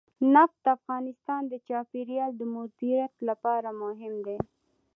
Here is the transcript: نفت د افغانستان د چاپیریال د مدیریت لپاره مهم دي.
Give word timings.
نفت 0.33 0.57
د 0.65 0.67
افغانستان 0.77 1.41
د 1.47 1.53
چاپیریال 1.67 2.31
د 2.37 2.41
مدیریت 2.55 3.13
لپاره 3.29 3.69
مهم 3.81 4.15
دي. 4.25 4.37